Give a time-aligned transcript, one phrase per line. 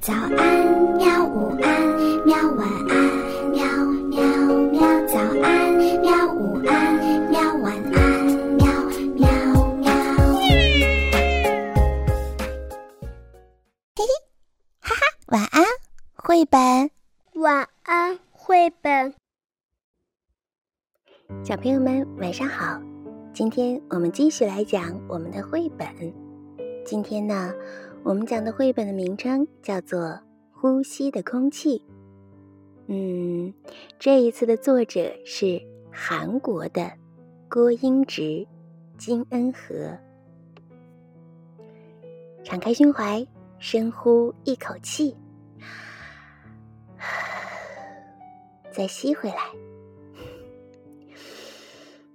[0.00, 0.32] 早安，
[0.96, 1.26] 喵！
[1.26, 2.34] 午安，喵！
[2.52, 3.62] 晚安，喵
[4.08, 4.22] 喵
[4.70, 4.80] 喵！
[5.06, 6.34] 早安，喵！
[6.34, 7.54] 午安，喵！
[7.58, 8.24] 晚安，
[8.56, 8.64] 喵
[9.14, 9.28] 喵
[9.74, 9.92] 喵！
[13.94, 14.08] 嘿嘿，
[14.80, 15.64] 哈哈，晚安，
[16.14, 16.90] 绘本。
[17.34, 19.12] 晚安，绘本。
[21.44, 22.80] 小朋友们，晚上好！
[23.34, 25.86] 今天我们继续来讲我们的绘本。
[26.86, 27.52] 今天呢？
[28.02, 30.00] 我们讲的绘本的名称叫做
[30.52, 31.78] 《呼吸的空气》。
[32.86, 33.52] 嗯，
[33.98, 35.60] 这一次的作者是
[35.92, 36.90] 韩国的
[37.48, 38.46] 郭英植、
[38.96, 39.96] 金恩和。
[42.42, 43.24] 敞开胸怀，
[43.58, 45.14] 深呼一口气，
[48.72, 49.52] 再吸回来，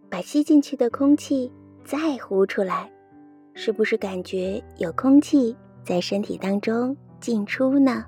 [0.10, 1.50] 把吸进去的空气
[1.86, 2.92] 再呼出来，
[3.54, 5.56] 是不是感觉有空气？
[5.86, 8.04] 在身体当中进出呢？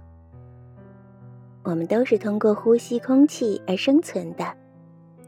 [1.63, 4.51] 我们都是通过呼吸空气而生存的。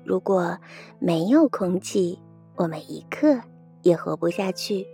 [0.04, 0.58] 如果
[0.98, 2.18] 没有空气，
[2.56, 3.40] 我们一刻
[3.84, 4.88] 也活不下去。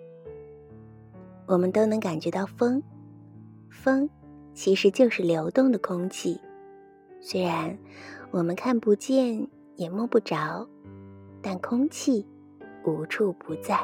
[1.46, 2.84] 我们都能感觉到风，
[3.70, 4.10] 风
[4.54, 6.42] 其实就是流动的空气。
[7.22, 7.78] 虽然
[8.32, 10.68] 我们看不见也摸不着，
[11.42, 12.28] 但空气
[12.84, 13.80] 无处不在。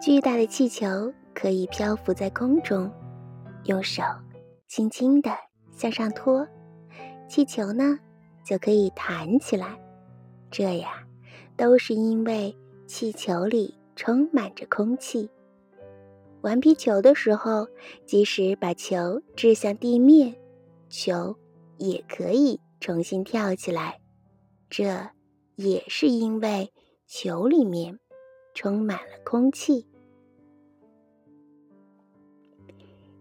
[0.00, 1.12] 巨大的气球。
[1.34, 2.90] 可以漂浮在空中，
[3.64, 4.02] 用手
[4.68, 5.30] 轻轻地
[5.72, 6.46] 向上托，
[7.28, 7.98] 气球呢
[8.44, 9.78] 就可以弹起来。
[10.50, 11.04] 这呀，
[11.56, 15.28] 都是因为气球里充满着空气。
[16.42, 17.66] 玩皮球的时候，
[18.06, 20.36] 即使把球掷向地面，
[20.88, 21.36] 球
[21.78, 23.98] 也可以重新跳起来。
[24.68, 25.08] 这
[25.56, 26.72] 也是因为
[27.06, 27.98] 球里面
[28.54, 29.86] 充满了空气。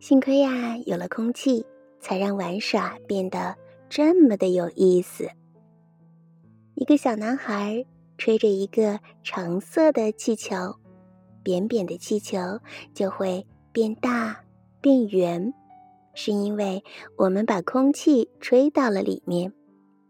[0.03, 1.65] 幸亏呀，有了空气，
[2.01, 3.55] 才让玩耍变得
[3.87, 5.29] 这么的有意思。
[6.75, 7.85] 一个小男孩
[8.17, 10.75] 吹着一个橙色的气球，
[11.41, 12.37] 扁扁的气球
[12.93, 14.43] 就会变大
[14.81, 15.53] 变圆，
[16.13, 16.83] 是因为
[17.15, 19.53] 我们把空气吹到了里面。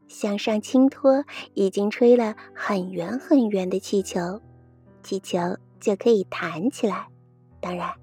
[0.07, 1.23] 向上轻托，
[1.53, 4.41] 已经吹了很圆很圆的气球，
[5.03, 5.37] 气球
[5.79, 7.09] 就可以弹起来。
[7.61, 8.02] 当然。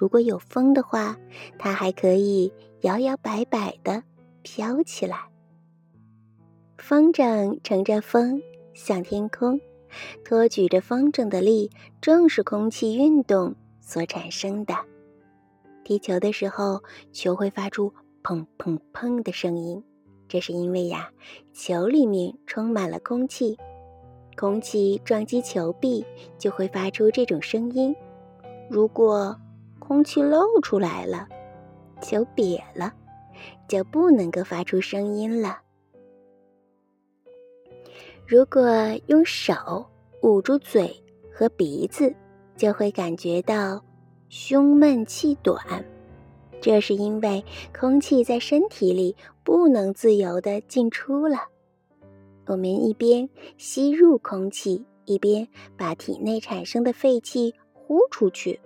[0.00, 1.14] 如果有风的话，
[1.58, 2.50] 它还可以
[2.80, 4.02] 摇摇摆摆的
[4.40, 5.28] 飘起来。
[6.78, 8.40] 风筝乘着风
[8.72, 9.60] 向天空，
[10.24, 14.74] 托举着风筝的力正是空气运动所产生的。
[15.84, 16.82] 踢球的时候，
[17.12, 19.84] 球会发出砰砰砰的声音，
[20.28, 21.10] 这是因为呀，
[21.52, 23.54] 球里面充满了空气，
[24.34, 26.06] 空气撞击球壁
[26.38, 27.94] 就会发出这种声音。
[28.70, 29.38] 如果
[29.90, 31.26] 空气漏出来了，
[32.00, 32.94] 球瘪了，
[33.66, 35.58] 就不能够发出声音了。
[38.24, 38.62] 如果
[39.08, 39.84] 用手
[40.22, 40.94] 捂住嘴
[41.34, 42.14] 和鼻子，
[42.56, 43.84] 就会感觉到
[44.28, 45.84] 胸闷气短，
[46.60, 47.44] 这是因为
[47.76, 51.48] 空气在身体里不能自由的进出了。
[52.46, 58.60] 我们一边吸入空气，一边把体内产生的废气呼出去。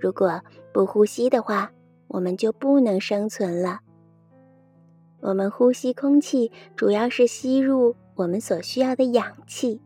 [0.00, 0.40] 如果
[0.72, 1.70] 不呼吸的话，
[2.08, 3.80] 我们就不能生存了。
[5.20, 9.80] 我们呼吸空气主要是吸入我们所需要的氧气，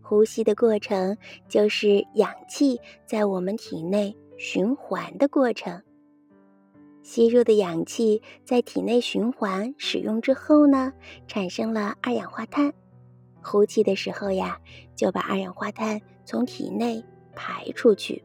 [0.00, 1.16] 呼吸的过程
[1.48, 5.82] 就是氧气在我们体内循环的过程。
[7.02, 10.92] 吸入的氧气在体内循环使用之后呢，
[11.26, 12.72] 产生了二氧化碳，
[13.42, 14.60] 呼气的时候呀，
[14.94, 17.04] 就把二氧化碳从体内
[17.34, 18.22] 排出去。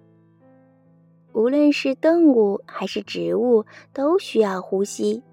[1.33, 5.23] 无论是动物还是植物，都需要呼吸。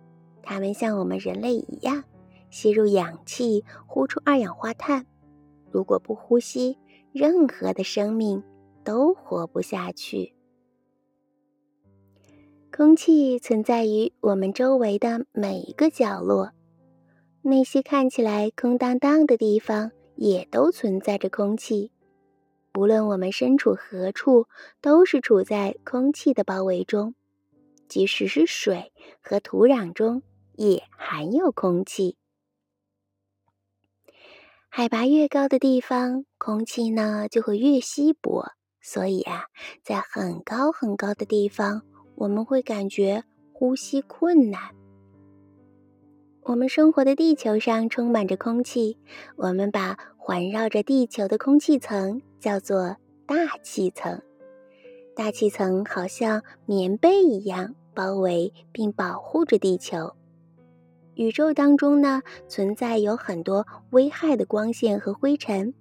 [0.43, 2.05] 它们像我们人类一样，
[2.51, 5.05] 吸入氧气，呼出二氧化碳。
[5.71, 6.79] 如果不呼吸，
[7.13, 8.43] 任何的生命
[8.85, 10.35] 都活不下去。
[12.71, 16.53] 空气存在于我们周围的每一个角落，
[17.43, 21.91] 那些看起来空荡荡的地方，也都存在着空气。
[22.79, 24.47] 无论我们身处何处，
[24.81, 27.17] 都是处在空气的包围中。
[27.89, 30.23] 即使是水和土壤中，
[30.55, 32.17] 也含有空气。
[34.69, 38.53] 海拔越高的地方，空气呢就会越稀薄。
[38.81, 39.47] 所以啊，
[39.83, 41.83] 在很高很高的地方，
[42.15, 44.78] 我们会感觉呼吸困难。
[46.49, 48.97] 我们生活的地球上充满着空气，
[49.37, 52.97] 我们把环绕着地球的空气层叫做
[53.27, 54.23] 大气层。
[55.15, 60.15] 大气层好像棉被一样，包围并保护着地球。
[61.17, 65.75] 宇宙当中呢，存在有很多危害的光线和灰尘，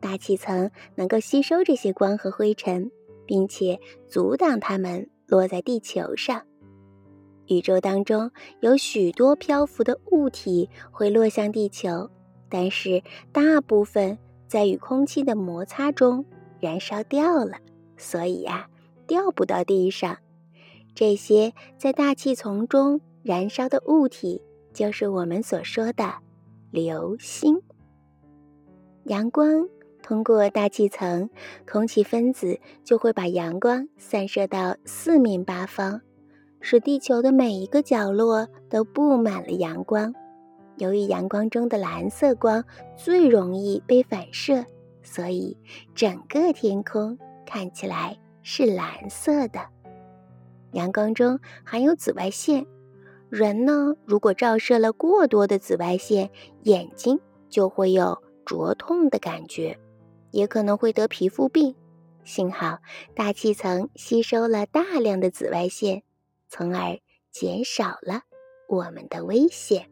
[0.00, 2.90] 大气层能够吸收这些光和灰尘，
[3.26, 3.78] 并且
[4.08, 6.46] 阻挡它们落在地球上。
[7.48, 12.10] 宇宙当中有许多漂浮的物体会落向地球，
[12.48, 13.02] 但是
[13.32, 16.24] 大部分在与空气的摩擦中
[16.60, 17.58] 燃烧掉了，
[17.96, 18.68] 所以呀，
[19.06, 20.18] 掉不到地上。
[20.94, 24.42] 这些在大气层中燃烧的物体。
[24.76, 26.16] 就是我们所说的
[26.70, 27.62] 流星。
[29.04, 29.66] 阳光
[30.02, 31.30] 通过大气层，
[31.66, 36.02] 空气分子就会把阳光散射到四面八方，
[36.60, 40.14] 使地球的每一个角落都布满了阳光。
[40.76, 42.64] 由于阳光中的蓝色光
[42.96, 44.64] 最容易被反射，
[45.02, 45.56] 所以
[45.94, 49.60] 整个天空看起来是蓝色的。
[50.72, 52.66] 阳光中含有紫外线。
[53.28, 56.30] 人呢，如果照射了过多的紫外线，
[56.62, 57.18] 眼睛
[57.48, 59.78] 就会有灼痛的感觉，
[60.30, 61.74] 也可能会得皮肤病。
[62.22, 62.78] 幸好
[63.14, 66.02] 大气层吸收了大量的紫外线，
[66.56, 66.98] 从而
[67.30, 68.22] 减少了
[68.66, 69.90] 我们的危险。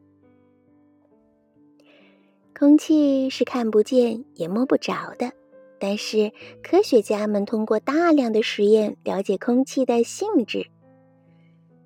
[2.59, 5.33] 空气是看不见也摸不着的，
[5.79, 6.33] 但是
[6.63, 10.71] 科学家们通过大量的实验了解空气的性质。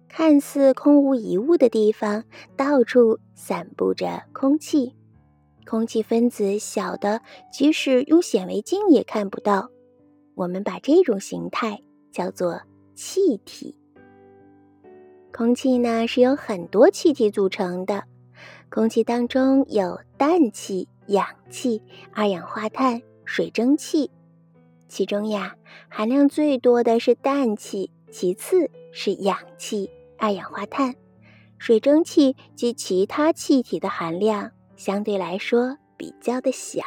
[0.09, 2.25] 看似空无一物的地方，
[2.57, 4.95] 到处散布着空气。
[5.67, 7.21] 空气分子小的，
[7.53, 9.71] 即使用显微镜也看不到。
[10.37, 11.83] 我们把这种形态
[12.13, 12.63] 叫做
[12.95, 13.78] 气体。
[15.39, 18.03] 空气呢，是由很多气体组成的。
[18.71, 21.81] 空气当中有氮气、氧气、
[22.13, 24.11] 二氧化碳、水蒸气。
[24.89, 25.55] 其中呀，
[25.89, 29.89] 含量最多的是氮气，其次是氧气。
[30.19, 30.97] 二氧化碳、
[31.57, 36.83] 水蒸气及其他气体的含量相对来说比较的小。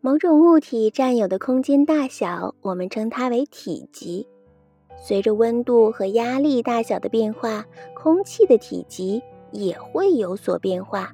[0.00, 4.26] 某种物体占有的空间大小，我们称它为体积。
[4.96, 11.12] 随着温度和压力大小的变化，空气的体积也会有所变化。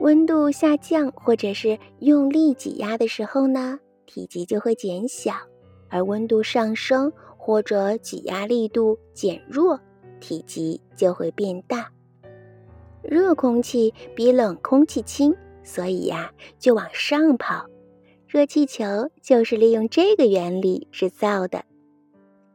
[0.00, 5.32] 温度下降或者是用力挤压的时候呢，体积就会减小。
[5.90, 9.80] 而温度上升或者挤压力度减弱，
[10.20, 11.90] 体积就会变大。
[13.00, 15.34] 热空气比冷空气轻，
[15.64, 17.64] 所以呀就往上跑。
[18.28, 18.84] 热气球
[19.22, 21.64] 就是利用这个原理制造的。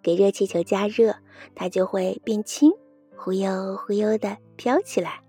[0.04, 1.16] 给热气球加热，
[1.56, 2.72] 它就会变轻，
[3.18, 5.22] 忽悠忽悠的飘起来。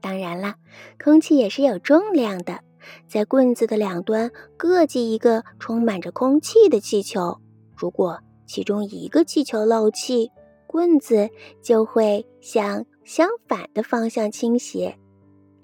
[0.00, 0.54] 当然了，
[1.02, 2.60] 空气也是有重量的。
[3.08, 7.40] 在棍子的两端各系一个充满着空气的气球。
[7.74, 10.30] 如果其中一个气球漏气，
[10.68, 11.28] 棍子
[11.60, 14.96] 就会向相反的方向倾斜。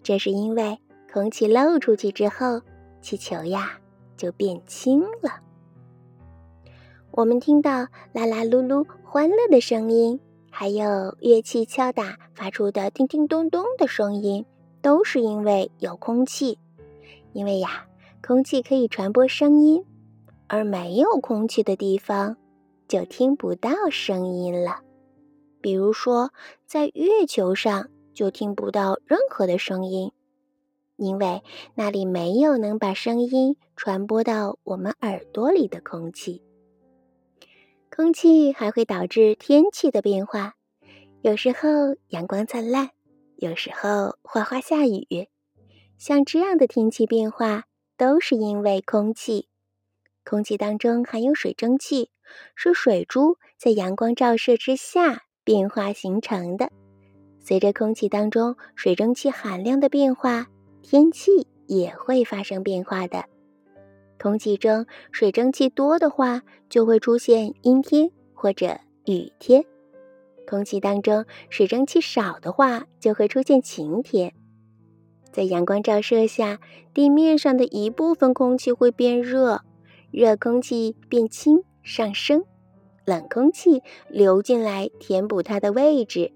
[0.03, 0.77] 这是因为
[1.13, 2.61] 空气漏出去之后，
[3.03, 3.79] 气球呀
[4.17, 5.41] 就变轻了。
[7.11, 7.71] 我们听到
[8.13, 10.19] 啦啦噜噜欢乐的声音，
[10.51, 14.47] 还有乐器敲打发出的叮叮咚咚的声音，
[14.81, 16.59] 都是因为有空气。
[17.35, 17.87] 因为呀，
[18.27, 19.85] 空气可以传播声音，
[20.47, 22.37] 而没有空气的地方
[22.89, 24.81] 就听不到声音了。
[25.61, 26.31] 比如说，
[26.67, 30.13] 在月球上就听不到任何的声音，
[31.03, 31.43] 因为
[31.75, 36.43] 那里没有能把声音传播到我们耳朵里的空气。
[37.95, 40.55] 空气还会导致天气的变化，
[41.21, 42.91] 有时候阳光灿烂，
[43.37, 45.29] 有时候哗哗下雨。
[45.99, 47.65] 像这样的天气变化，
[47.97, 49.49] 都是因为空气。
[50.25, 52.11] 空气当中含有水蒸气，
[52.55, 56.71] 是水珠在阳光照射之下变化形成的。
[57.41, 60.47] 随着空气当中水蒸气含量的变化，
[60.83, 63.25] 天气也会发生变化的。
[64.21, 69.63] 空气中水蒸气多的话，就会出现阴天或者雨天；
[70.47, 74.33] 空气当中水蒸气少的话，就会出现晴天。
[75.33, 76.61] 在阳光照射下，
[76.93, 79.63] 地面上的一部分空气会变热，
[80.11, 82.45] 热空气变轻上升，
[83.07, 86.33] 冷空气流进来填补它的位置，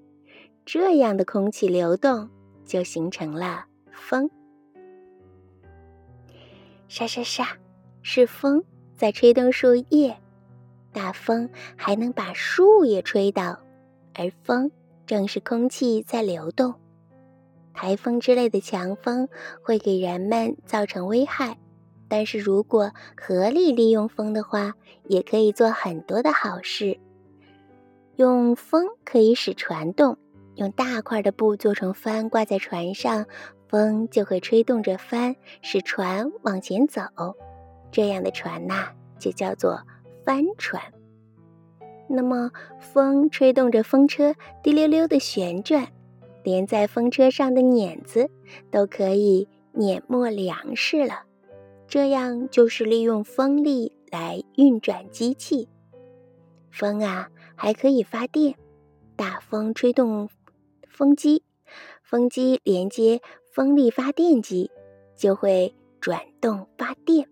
[0.65, 2.31] 这样的空气流动
[2.65, 4.31] 就形成了风。
[6.87, 7.49] 沙沙沙，
[8.03, 8.63] 是风
[8.97, 10.17] 在吹动树叶，
[10.93, 13.59] 大风还能把树叶吹倒，
[14.15, 14.71] 而风
[15.05, 16.75] 正是空气在流动。
[17.75, 19.29] 台风之类的强风
[19.63, 21.59] 会给人们造成危害，
[22.09, 24.73] 但是如果合理利用风的话，
[25.09, 26.99] 也可以做很多的好事。
[28.15, 30.17] 用风可以使船动，
[30.55, 33.27] 用大块的布做成帆挂在船上，
[33.69, 37.03] 风就会吹动着帆，使船往前走。
[37.91, 39.81] 这样的船呐，就叫做
[40.25, 40.83] 帆船。
[42.09, 45.89] 那么，风吹动着风车，滴溜溜的旋转，
[46.43, 48.31] 连在风车上的碾子
[48.71, 51.25] 都可以碾磨粮食了。
[51.89, 55.69] 这样就是利用风力来运转机器。
[56.71, 58.55] 风啊，还可以发电。
[59.17, 60.29] 大风吹动
[60.87, 61.43] 风机，
[62.03, 63.21] 风机连接
[63.57, 64.71] 风力发电机，
[65.17, 67.27] 就会转动发电。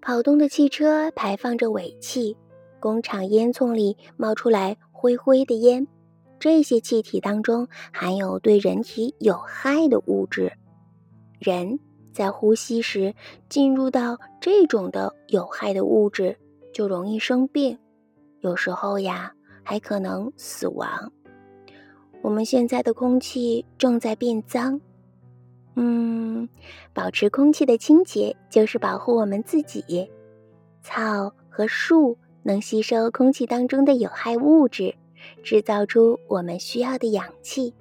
[0.00, 2.36] 跑动的汽车排放着尾气，
[2.78, 5.88] 工厂烟囱里冒出来灰灰的烟，
[6.38, 10.52] 这些气体当中含有对人体有害的物质。
[11.40, 11.80] 人
[12.12, 13.12] 在呼吸时
[13.48, 16.38] 进入到这种的有害的物质，
[16.72, 17.76] 就容易生病，
[18.38, 19.32] 有时候呀
[19.64, 21.12] 还可能死亡。
[22.22, 24.80] 我们现在的空气正在变脏，
[25.76, 26.48] 嗯，
[26.92, 30.10] 保持空气的清洁就是保护我们自己。
[30.82, 34.94] 草和树能吸收空气当中的有害物质，
[35.42, 37.74] 制造出我们需要的氧气。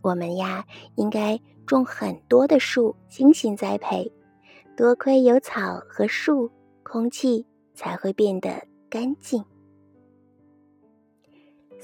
[0.00, 0.64] 我们呀，
[0.96, 1.40] 应该。
[1.64, 4.12] 种很多的树，精心栽培。
[4.76, 6.50] 多亏有草和树，
[6.82, 9.42] 空气才会变得干净。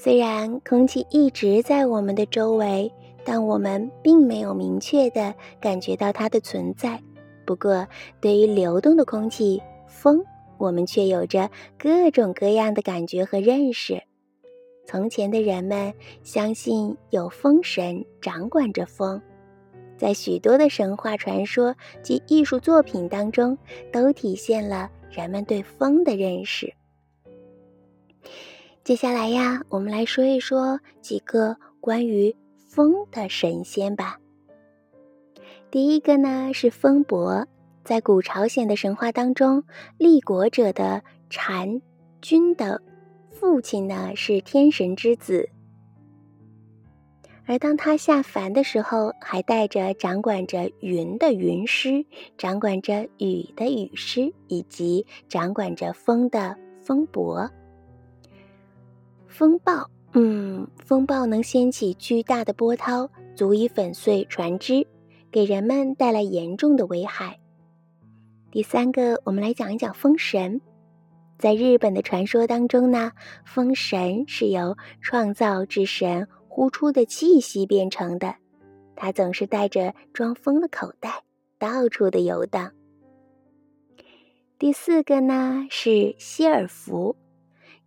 [0.01, 2.89] 虽然空气一直在我们的周围，
[3.25, 6.97] 但我们并没有明确的感觉到它的存在。
[7.45, 7.85] 不过，
[8.21, 10.23] 对于流动的空气——风，
[10.57, 14.01] 我们却有着各种各样的感觉和认识。
[14.85, 19.21] 从前的人们相信有风神掌管着风。
[19.97, 23.57] 在许多的神话传说及艺术作品当中，
[23.91, 26.73] 都体现了人们对风的认识。
[28.89, 32.35] 接下来呀，我们来说一说几个关于
[32.67, 34.17] 风的神仙吧。
[35.69, 37.47] 第一个呢是风伯，
[37.83, 39.63] 在古朝鲜的神话当中，
[39.99, 41.83] 立国者的禅
[42.19, 42.81] 君的
[43.29, 45.47] 父亲呢是天神之子。
[47.45, 52.03] 而当他下凡的时候，还带着掌管着云的云师，
[52.39, 57.47] 掌管着雨的雨师，以及掌管着风的风伯。
[59.29, 64.85] 风暴，嗯，风暴能掀起巨大的波涛，足以粉碎船只，
[65.31, 67.39] 给人们带来严重的危害。
[68.51, 70.59] 第三个，我们来讲一讲风神。
[71.37, 73.11] 在日本的传说当中呢，
[73.45, 76.27] 风神是由创造之神。
[76.51, 78.35] 呼出的气息变成的，
[78.95, 81.23] 他总是带着装风的口袋，
[81.57, 82.73] 到处的游荡。
[84.57, 87.15] 第四个呢是希尔福，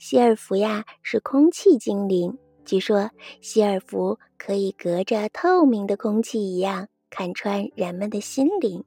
[0.02, 8.82] 希尔福呀是空气精灵，据说希尔福可以隔着透明的空气一样看穿人们的心灵。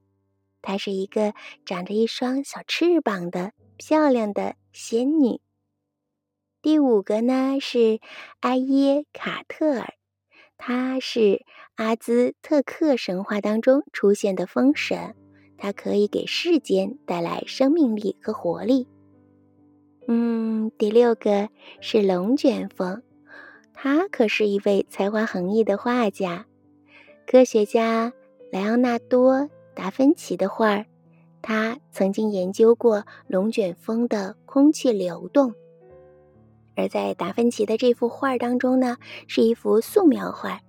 [0.62, 1.34] 她是一个
[1.66, 5.40] 长着一双小翅膀的漂亮的仙女。
[6.62, 8.02] 第五个呢是
[8.42, 9.94] 埃耶卡特尔，
[10.58, 11.46] 他是
[11.76, 15.16] 阿兹特克神话当中出现的风神，
[15.58, 18.90] 他可以给世间带来生命力和活力。
[20.08, 21.50] 嗯，第六个
[21.82, 23.02] 是龙卷风，
[23.74, 26.46] 他可是一位才华横溢的画家，
[27.26, 28.14] 科学家
[28.52, 29.40] 莱昂纳多·
[29.74, 30.86] 达芬奇的画儿，
[31.42, 35.54] 他曾经研究过龙卷风的空气流动。
[36.76, 38.98] 而在达芬奇的这幅画当中呢，
[39.28, 40.60] 是一幅素描画，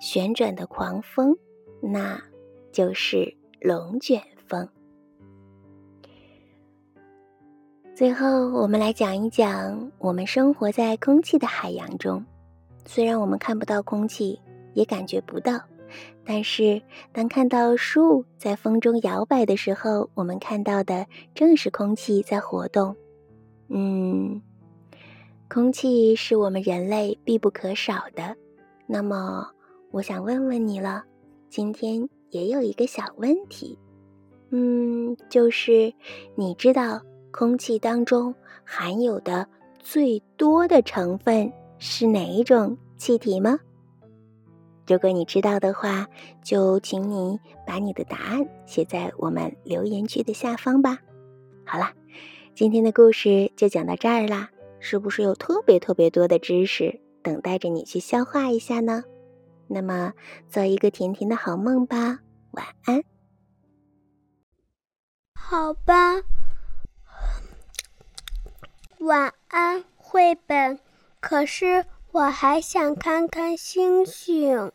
[0.00, 1.38] 旋转的狂风，
[1.80, 2.20] 那
[2.72, 4.68] 就是龙卷风。
[7.96, 12.22] 最后，我们来讲一讲我们生活在空气的海洋中。
[12.84, 14.38] 虽然我们看不到空气，
[14.74, 15.58] 也感觉不到，
[16.22, 22.94] 但是当看到树在风中摇摆的时候，我们看到的正是空气在活动。
[23.68, 24.42] 嗯。
[25.48, 28.36] 空气是我们人类必不可少的，
[28.86, 29.48] 那么
[29.90, 31.02] 我想问问你了，
[31.48, 33.78] 今天也有一个小问题，
[34.50, 35.94] 嗯，就是
[36.34, 37.00] 你知道
[37.36, 39.46] 空气当中含有的
[39.78, 43.60] 最多的成分是哪一种气体吗？
[44.86, 46.06] 如果你知道的话，
[46.42, 50.98] 就请你把你的答案写在我们留言区的下方吧。
[51.66, 51.92] 好了，
[52.54, 54.48] 今天的故事就讲到这儿啦。
[54.78, 59.04] 是不是有特别特别多的知识等待着你去消化一下呢？
[59.66, 60.14] 那么，
[60.48, 62.20] 做一个甜甜的好梦吧，
[62.52, 63.02] 晚安。
[65.34, 66.22] 好吧。
[69.00, 70.78] 晚安绘本
[71.20, 74.72] 可是我还想看看星星。